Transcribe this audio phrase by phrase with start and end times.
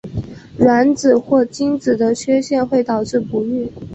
[0.57, 3.71] 卵子或精子的缺陷会导致不育。